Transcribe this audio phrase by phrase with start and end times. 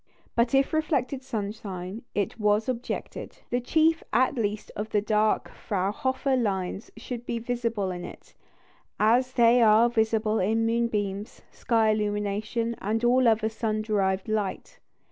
[0.35, 6.35] But if reflected sunshine, it was objected, the chief at least of the dark Fraunhofer
[6.35, 8.33] lines should be visible in it,
[8.99, 14.79] as they are visible in moonbeams, sky illumination, and all other sun derived light.